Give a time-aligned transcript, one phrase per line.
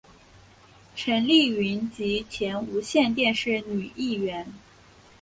[0.95, 4.47] 陈丽云及前无线电视女艺员。